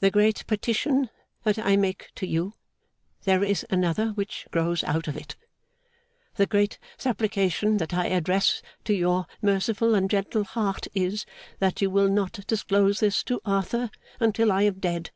'The 0.00 0.10
great 0.10 0.44
petition 0.48 1.08
that 1.44 1.56
I 1.56 1.76
make 1.76 2.10
to 2.16 2.26
you 2.26 2.54
(there 3.22 3.44
is 3.44 3.64
another 3.70 4.08
which 4.08 4.48
grows 4.50 4.82
out 4.82 5.06
of 5.06 5.16
it), 5.16 5.36
the 6.34 6.46
great 6.46 6.80
supplication 6.96 7.76
that 7.76 7.94
I 7.94 8.06
address 8.06 8.60
to 8.86 8.92
your 8.92 9.26
merciful 9.40 9.94
and 9.94 10.10
gentle 10.10 10.42
heart, 10.42 10.88
is, 10.96 11.26
that 11.60 11.80
you 11.80 11.90
will 11.90 12.08
not 12.08 12.44
disclose 12.48 12.98
this 12.98 13.22
to 13.22 13.40
Arthur 13.44 13.92
until 14.18 14.50
I 14.50 14.62
am 14.62 14.80
dead. 14.80 15.12